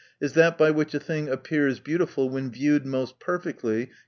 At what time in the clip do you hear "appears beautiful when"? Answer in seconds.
1.29-2.49